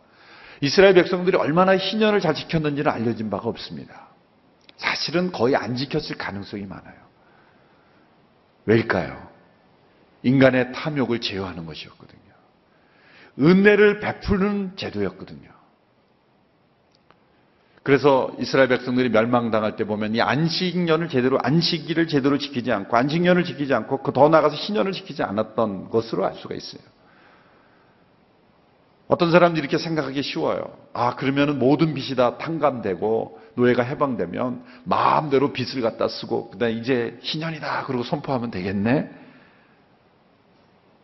[0.62, 4.08] 이스라엘 백성들이 얼마나 희년을 잘 지켰는지는 알려진 바가 없습니다.
[4.76, 6.94] 사실은 거의 안 지켰을 가능성이 많아요.
[8.64, 9.31] 왜일까요?
[10.22, 12.20] 인간의 탐욕을 제어하는 것이었거든요.
[13.38, 15.50] 은혜를 베푸는 제도였거든요.
[17.82, 23.74] 그래서 이스라엘 백성들이 멸망당할 때 보면 이 안식년을 제대로 안식일을 제대로 지키지 않고 안식년을 지키지
[23.74, 26.82] 않고 그 더 나가서 신년을 지키지 않았던 것으로 알 수가 있어요.
[29.08, 30.74] 어떤 사람들이 이렇게 생각하기 쉬워요.
[30.92, 37.84] 아, 그러면은 모든 빚이 다 탕감되고 노예가 해방되면 마음대로 빚을 갖다 쓰고 그다음 이제 희년이다
[37.86, 39.10] 그러고 선포하면 되겠네.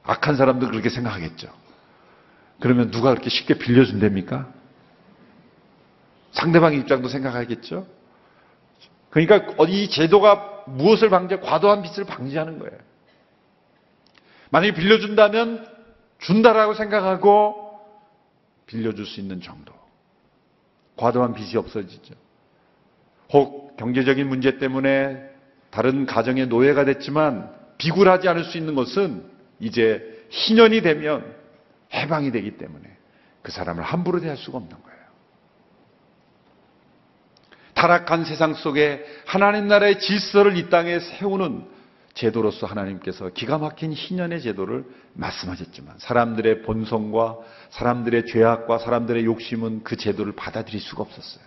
[0.08, 1.48] 악한 사람들 그렇게 생각하겠죠.
[2.60, 4.50] 그러면 누가 그렇게 쉽게 빌려준답니까?
[6.32, 7.86] 상대방의 입장도 생각하겠죠.
[9.10, 11.40] 그러니까 이 제도가 무엇을 방지해?
[11.40, 12.76] 과도한 빚을 방지하는 거예요.
[14.50, 15.68] 만약에 빌려준다면
[16.18, 17.78] 준다라고 생각하고
[18.66, 19.74] 빌려줄 수 있는 정도.
[20.96, 22.14] 과도한 빚이 없어지죠.
[23.34, 25.22] 혹 경제적인 문제 때문에
[25.70, 31.34] 다른 가정의 노예가 됐지만 비굴하지 않을 수 있는 것은 이제 희년이 되면
[31.92, 32.88] 해방이 되기 때문에
[33.42, 34.98] 그 사람을 함부로 대할 수가 없는 거예요.
[37.74, 41.78] 타락한 세상 속에 하나님 나라의 질서를 이 땅에 세우는
[42.14, 47.38] 제도로서 하나님께서 기가 막힌 희년의 제도를 말씀하셨지만 사람들의 본성과
[47.70, 51.44] 사람들의 죄악과 사람들의 욕심은 그 제도를 받아들일 수가 없었어요.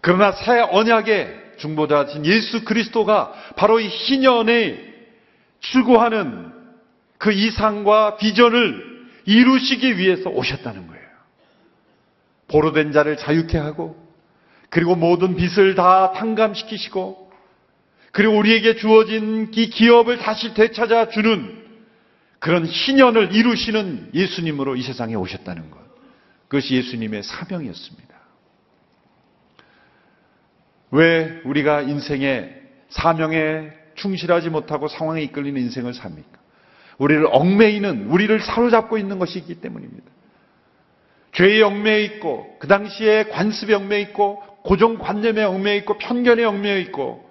[0.00, 4.94] 그러나 새 언약의 중보자신 예수 그리스도가 바로 이 희년에
[5.60, 6.52] 추구하는
[7.18, 11.06] 그 이상과 비전을 이루시기 위해서 오셨다는 거예요.
[12.48, 13.96] 보로된 자를 자유케 하고
[14.70, 17.32] 그리고 모든 빚을 다 탕감시키시고
[18.12, 21.64] 그리고 우리에게 주어진 이 기업을 다시 되찾아 주는
[22.38, 25.78] 그런 희년을 이루시는 예수님으로 이 세상에 오셨다는 것.
[26.48, 28.05] 그것이 예수님의 사명이었습니다.
[30.90, 36.38] 왜 우리가 인생의 사명에 충실하지 못하고 상황에 이끌리는 인생을 삽니까?
[36.98, 40.04] 우리를 얽매이는, 우리를 사로잡고 있는 것이 있기 때문입니다.
[41.32, 47.26] 죄에 얽매여 있고, 그 당시에 관습에 얽매여 있고, 고정관념에 얽매여 있고, 편견에 얽매여 있고,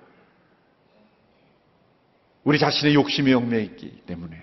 [2.44, 4.40] 우리 자신의 욕심에 얽매여 있기 때문에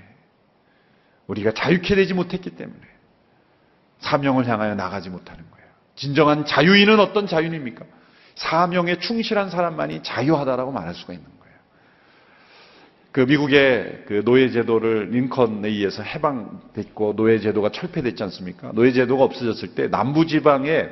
[1.28, 2.80] 우리가 자유케 되지 못했기 때문에
[4.00, 5.68] 사명을 향하여 나가지 못하는 거예요.
[5.94, 7.84] 진정한 자유인은 어떤 자유인입니까?
[8.34, 11.56] 사명에 충실한 사람만이 자유하다라고 말할 수가 있는 거예요.
[13.12, 18.72] 그 미국의 그 노예 제도를 링컨에 의해서 해방됐고 노예 제도가 철폐됐지 않습니까?
[18.72, 20.88] 노예 제도가 없어졌을 때 남부 지방에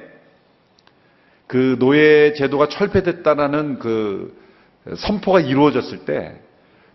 [1.47, 4.39] 그 노예 제도가 철폐됐다라는 그
[4.97, 6.51] 선포가 이루어졌을 때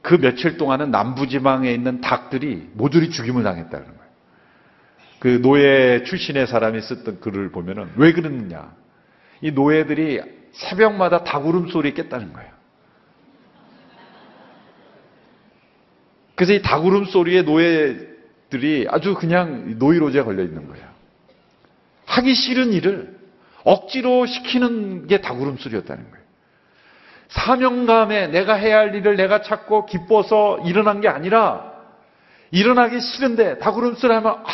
[0.06, 4.12] 그 며칠 동안은 남부 지방에 있는 닭들이 모조리 죽임을 당했다는 거예요.
[5.18, 8.72] 그 노예 출신의 사람이 썼던 글을 보면은 왜 그러느냐.
[9.42, 10.22] 이 노예들이
[10.54, 12.50] 새벽마다 닭 울음 소리 깼다는 거예요.
[16.36, 20.86] 그래서 이 닭 울음 소리에 노예들이 아주 그냥 노이로제 걸려 있는 거예요.
[22.06, 23.16] 하기 싫은 일을
[23.64, 26.26] 억지로 시키는 게 닭 울음 소리였다는 거예요.
[27.30, 31.74] 사명감에 내가 해야 할 일을 내가 찾고 기뻐서 일어난 게 아니라
[32.52, 34.46] 일어나기 싫은데 닭 울음 소리 하면 아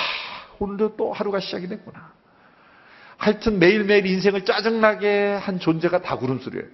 [0.60, 2.11] 오늘도 또 하루가 시작이 됐구나.
[3.22, 6.66] 하여튼 매일매일 인생을 짜증나게 한 존재가 다 구름소리예요.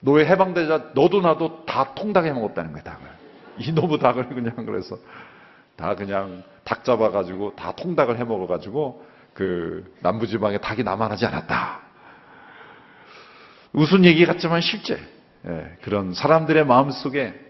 [0.00, 3.06] 노예 해방되자 너도 나도 다 통닭 해 먹었다는 거예요, 닭을.
[3.58, 4.98] 이놈의 닭을 그냥 그래서
[5.76, 11.80] 다 그냥 닭 잡아가지고 다 통닭을 해 먹어가지고 그 남부지방에 닭이 남아나지 않았다.
[13.72, 14.98] 웃은 얘기 같지만 실제
[15.46, 17.40] 예, 그런 사람들의 마음 속에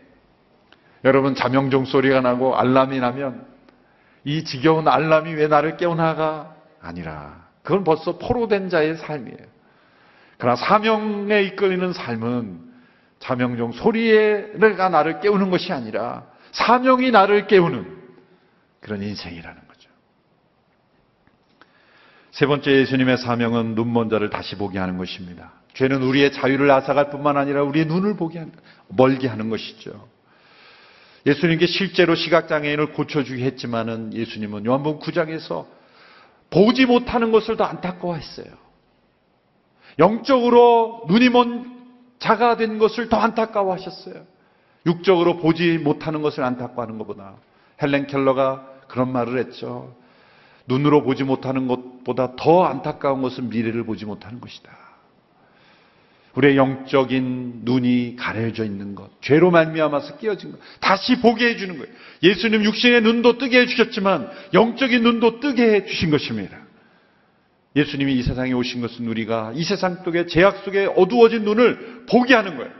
[1.04, 3.46] 여러분 자명종 소리가 나고 알람이 나면
[4.24, 9.38] 이 지겨운 알람이 왜 나를 깨우나가 아니라 그건 벌써 포로된 자의 삶이에요.
[10.38, 12.60] 그러나 사명에 이끌리는 삶은
[13.18, 18.02] 자명종 소리가 나를 깨우는 것이 아니라 사명이 나를 깨우는
[18.80, 19.90] 그런 인생이라는 거죠.
[22.32, 25.52] 세 번째 예수님의 사명은 눈먼 자를 다시 보게 하는 것입니다.
[25.72, 28.52] 죄는 우리의 자유를 앗아갈 뿐만 아니라 우리의 눈을 보게 하는,
[28.88, 30.06] 멀게 하는 것이죠.
[31.24, 35.64] 예수님께 실제로 시각장애인을 고쳐주기 했지만은 예수님은 요한복음 9장에서
[36.54, 38.46] 보지 못하는 것을 더 안타까워했어요.
[39.98, 41.74] 영적으로 눈이 먼
[42.20, 44.22] 자가 된 것을 더 안타까워하셨어요.
[44.86, 47.34] 육적으로 보지 못하는 것을 안타까워하는 것보다
[47.82, 49.94] 헬렌 켈러가 그런 말을 했죠.
[50.66, 54.83] 눈으로 보지 못하는 것보다 더 안타까운 것은 미래를 보지 못하는 것이다.
[56.34, 61.92] 우리의 영적인 눈이 가려져 있는 것, 죄로 말미암아서 끼어진 것, 다시 보게 해주는 거예요.
[62.22, 66.58] 예수님 육신의 눈도 뜨게 해주셨지만 영적인 눈도 뜨게 해주신 것입니다.
[67.76, 72.56] 예수님이 이 세상에 오신 것은 우리가 이 세상 속에 제약 속에 어두워진 눈을 보게 하는
[72.56, 72.70] 거예요.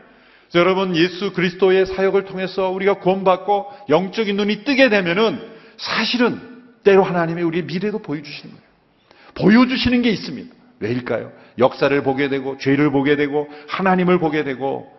[0.55, 5.41] 여러분 예수 그리스도의 사역을 통해서 우리가 구원받고 영적인 눈이 뜨게 되면은
[5.77, 6.41] 사실은
[6.85, 8.65] 때로 하나님이 우리의 미래도 보여주시는 거예요.
[9.35, 10.55] 보여주시는 게 있습니다.
[10.79, 11.33] 왜일까요?
[11.59, 14.93] 역사를 보게 되고 죄를 보게 되고 하나님을 보게 되고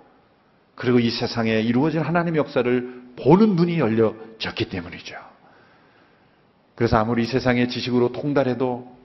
[0.75, 5.15] 그리고 이 세상에 이루어진 하나님의 역사를 보는 눈이 열려졌기 때문이죠.
[6.75, 8.95] 그래서 아무리 이 세상의 지식으로 통달해도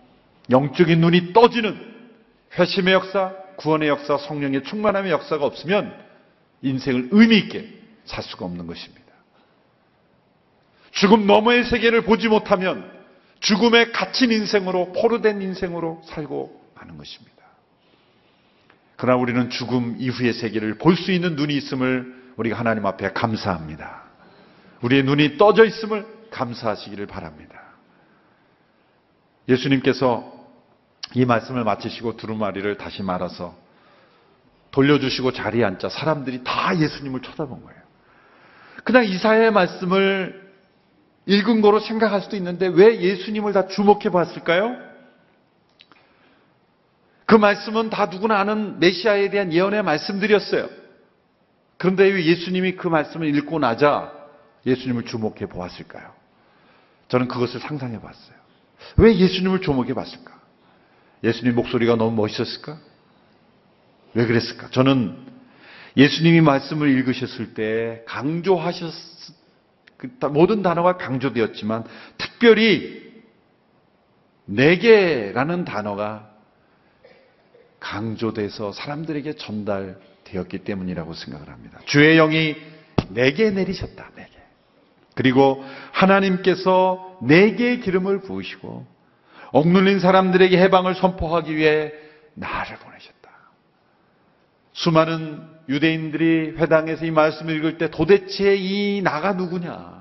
[0.51, 1.79] 영적인 눈이 떠지는
[2.59, 5.95] 회심의 역사, 구원의 역사, 성령의 충만함의 역사가 없으면
[6.63, 7.69] 인생을 의미 있게
[8.05, 9.01] 살 수가 없는 것입니다.
[10.91, 12.91] 죽음 너머의 세계를 보지 못하면
[13.39, 17.40] 죽음에 갇힌 인생으로 포로된 인생으로 살고 마는 것입니다.
[19.01, 24.03] 그러나 우리는 죽음 이후의 세계를 볼 수 있는 눈이 있음을 우리가 하나님 앞에 감사합니다.
[24.83, 27.61] 우리의 눈이 떠져 있음을 감사하시기를 바랍니다.
[29.49, 30.31] 예수님께서
[31.15, 33.57] 이 말씀을 마치시고 두루마리를 다시 말아서
[34.71, 37.81] 돌려주시고 자리에 앉자 사람들이 다 예수님을 쳐다본 거예요.
[38.85, 40.53] 그냥 이사의 말씀을
[41.25, 44.77] 읽은 거로 생각할 수도 있는데 왜 예수님을 다 주목해 봤을까요?
[47.31, 50.69] 그 말씀은 다 누구나 아는 메시아에 대한 예언의 말씀들이었어요.
[51.79, 54.13] 그런데 왜 예수님이 그 말씀을 읽고 나자
[54.67, 56.13] 예수님을 주목해 보았을까요?
[57.07, 58.35] 저는 그것을 상상해 봤어요.
[58.97, 60.41] 왜 예수님을 주목해 봤을까?
[61.23, 62.79] 예수님 목소리가 너무 멋있었을까?
[64.15, 64.71] 왜 그랬을까?
[64.71, 65.17] 저는
[65.97, 68.93] 예수님이 말씀을 읽으셨을 때 강조하셨,
[69.99, 71.85] 그 모든 단어가 강조되었지만
[72.19, 73.09] 특별히
[74.47, 76.30] 내게라는 단어가
[77.91, 81.81] 강조돼서 사람들에게 전달되었기 때문이라고 생각을 합니다.
[81.87, 82.55] 주의 영이
[83.09, 84.11] 내게 내리셨다.
[84.15, 84.31] 내게.
[85.17, 88.87] 그리고 하나님께서 내게 기름을 부으시고
[89.51, 91.93] 억눌린 사람들에게 해방을 선포하기 위해
[92.35, 93.31] 나를 보내셨다.
[94.73, 100.00] 수많은 유대인들이 회당에서 이 말씀을 읽을 때 도대체 이 나가 누구냐?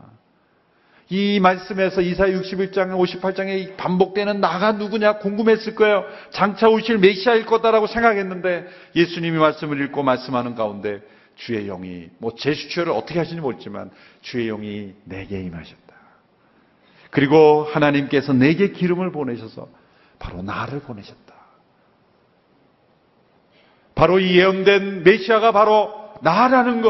[1.11, 6.05] 이 말씀에서 이사 61장, 58장에 반복되는 나가 누구냐 궁금했을 거예요.
[6.29, 11.01] 장차 오실 메시아일 거다라고 생각했는데 예수님이 말씀을 읽고 말씀하는 가운데
[11.35, 13.89] 주의 영이 뭐 제스처를 어떻게 하시는지 모르지만
[14.21, 15.95] 주의 영이 내게 임하셨다.
[17.09, 19.67] 그리고 하나님께서 내게 기름을 보내셔서
[20.19, 21.33] 바로 나를 보내셨다.
[23.95, 25.91] 바로 이 예언된 메시아가 바로
[26.21, 26.83] 나라는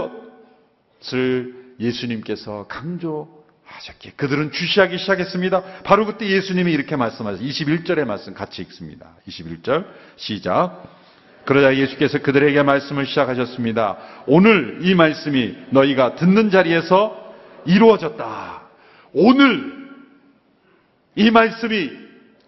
[1.01, 3.38] 것을 예수님께서 강조
[3.69, 5.81] 하셨기에 그들은 주시하기 시작했습니다.
[5.83, 7.47] 바로 그때 예수님이 이렇게 말씀하셨어요.
[7.47, 9.15] 21절의 말씀 같이 읽습니다.
[9.27, 9.85] 21절
[10.17, 10.83] 시작.
[11.45, 13.97] 그러자 예수께서 그들에게 말씀을 시작하셨습니다.
[14.27, 17.33] 오늘 이 말씀이 너희가 듣는 자리에서
[17.65, 18.61] 이루어졌다.
[19.13, 19.89] 오늘
[21.15, 21.91] 이 말씀이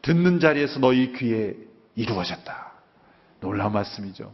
[0.01, 1.55] 듣는 자리에서 너희 귀에
[1.95, 2.71] 이루어졌다.
[3.39, 4.33] 놀라운 말씀이죠.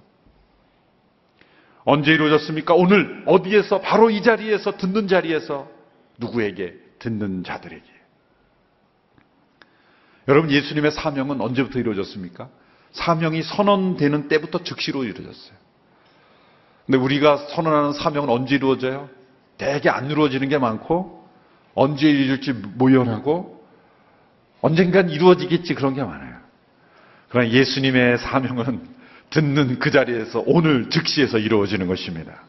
[1.86, 2.74] 언제 이루어졌습니까?
[2.74, 5.77] 오늘 어디에서 바로 이 자리에서 듣는 자리에서
[6.18, 7.84] 누구에게 듣는 자들에게.
[10.28, 12.50] 여러분 예수님의 사명은 언제부터 이루어졌습니까?
[12.92, 15.58] 사명이 선언되는 때부터 즉시로 이루어졌어요.
[16.86, 19.10] 근데 우리가 선언하는 사명은 언제 이루어져요?
[19.58, 21.28] 대개 안 이루어지는 게 많고
[21.74, 23.66] 언제 이루어질지 모연하고
[24.62, 26.38] 언젠간 이루어지겠지 그런 게 많아요.
[27.30, 28.96] 그러나 예수님의 사명은
[29.30, 32.44] 듣는 그 자리에서 오늘 즉시에서 이루어지는 것입니다.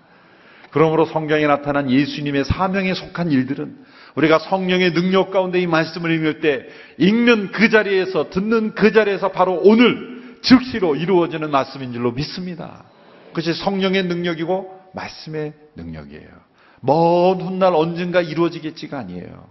[0.70, 3.76] 그러므로 성경에 나타난 예수님의 사명에 속한 일들은
[4.14, 6.66] 우리가 성령의 능력 가운데 이 말씀을 읽을 때
[6.98, 12.84] 읽는 그 자리에서 듣는 그 자리에서 바로 오늘 즉시로 이루어지는 말씀인 줄로 믿습니다.
[13.28, 16.28] 그것이 성령의 능력이고 말씀의 능력이에요.
[16.80, 19.48] 먼 훗날 언젠가 이루어지겠지가 아니에요.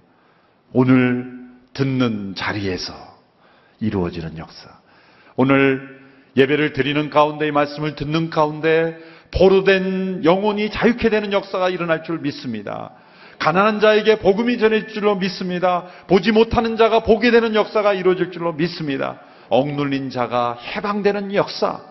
[0.74, 1.32] 오늘
[1.74, 2.94] 듣는 자리에서
[3.80, 4.70] 이루어지는 역사.
[5.36, 5.98] 오늘
[6.36, 8.98] 예배를 드리는 가운데 이 말씀을 듣는 가운데
[9.32, 12.92] 포로된 영혼이 자유케 되는 역사가 일어날 줄 믿습니다.
[13.40, 15.86] 가난한 자에게 복음이 전해질 줄로 믿습니다.
[16.08, 19.20] 보지 못하는 자가 보게 되는 역사가 이루어질 줄로 믿습니다.
[19.50, 21.82] 억눌린 자가 해방되는 역사.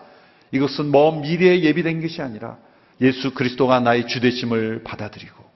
[0.51, 2.57] 이것은 먼 미래에 예비된 것이 아니라
[3.01, 5.47] 예수 그리스도가 나의 주되심을 받아들이고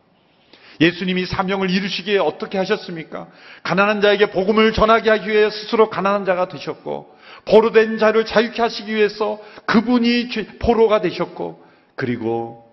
[0.80, 3.28] 예수님이 사명을 이루시기에 어떻게 하셨습니까?
[3.64, 7.16] 가난한 자에게 복음을 전하게 하기 위해 스스로 가난한 자가 되셨고
[7.46, 10.30] 포로된 자를 자유케 하시기 위해서 그분이
[10.60, 11.64] 포로가 되셨고
[11.96, 12.70] 그리고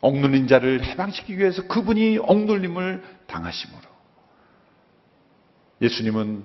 [0.00, 3.82] 억눌린 자를 해방시키기 위해서 그분이 억눌림을 당하심으로
[5.82, 6.44] 예수님은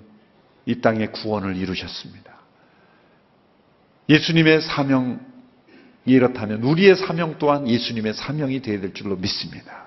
[0.66, 2.34] 이 땅의 구원을 이루셨습니다.
[4.08, 5.18] 예수님의 사명이
[6.06, 9.84] 이렇다면 우리의 사명 또한 예수님의 사명이 되어야 될 줄로 믿습니다.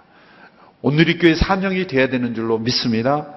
[0.82, 3.36] 오늘이 교회 사명이 되어야 되는 줄로 믿습니다.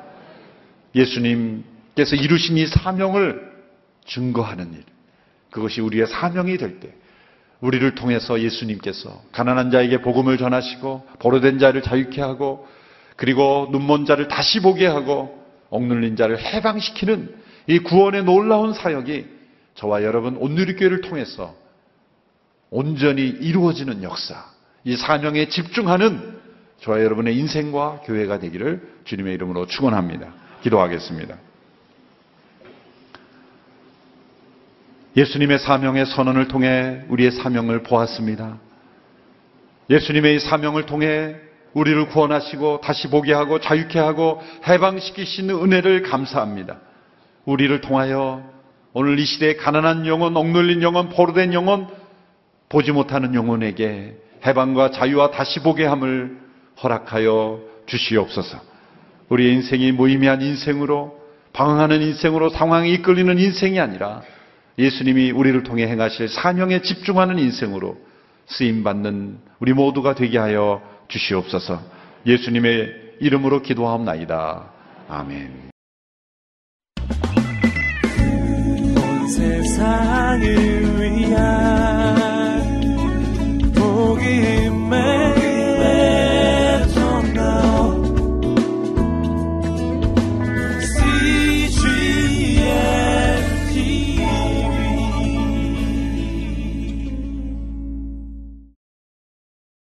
[0.94, 3.50] 예수님께서 이루신 이 사명을
[4.06, 4.84] 증거하는 일.
[5.50, 6.94] 그것이 우리의 사명이 될 때,
[7.60, 12.66] 우리를 통해서 예수님께서 가난한 자에게 복음을 전하시고, 보로된 자를 자유케 하고,
[13.16, 15.38] 그리고 눈먼 자를 다시 보게 하고,
[15.70, 17.34] 억눌린 자를 해방시키는
[17.66, 19.26] 이 구원의 놀라운 사역이
[19.74, 21.54] 저와 여러분 온누리교회를 통해서
[22.70, 24.44] 온전히 이루어지는 역사,
[24.84, 26.38] 이 사명에 집중하는
[26.80, 30.32] 저와 여러분의 인생과 교회가 되기를 주님의 이름으로 축원합니다.
[30.62, 31.36] 기도하겠습니다.
[35.16, 38.58] 예수님의 사명의 선언을 통해 우리의 사명을 보았습니다.
[39.88, 41.34] 예수님의 이 사명을 통해
[41.72, 46.78] 우리를 구원하시고 다시 보게 하고 자유케 하고 해방시키시는 은혜를 감사합니다.
[47.44, 48.42] 우리를 통하여
[48.92, 51.88] 오늘 이 시대에 가난한 영혼, 억눌린 영혼, 포로된 영혼,
[52.68, 56.38] 보지 못하는 영혼에게 해방과 자유와 다시 보게 함을
[56.82, 58.60] 허락하여 주시옵소서.
[59.28, 61.18] 우리의 인생이 무의미한 인생으로
[61.52, 64.22] 방황하는 인생으로 상황이 이끌리는 인생이 아니라
[64.80, 67.98] 예수님이 우리를 통해 행하실 사명에 집중하는 인생으로
[68.46, 71.80] 쓰임받는 우리 모두가 되게 하여 주시옵소서
[72.26, 74.70] 예수님의 이름으로 기도하옵나이다.
[75.08, 75.70] 아멘.
[78.96, 80.42] 온 세상을
[81.00, 81.79] 위한